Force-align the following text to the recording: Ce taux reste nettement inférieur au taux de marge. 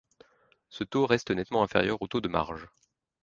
Ce 0.69 0.83
taux 0.83 1.05
reste 1.05 1.29
nettement 1.29 1.61
inférieur 1.61 2.01
au 2.01 2.07
taux 2.07 2.21
de 2.21 2.27
marge. 2.27 2.67